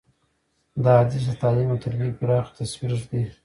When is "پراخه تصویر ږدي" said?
2.19-3.23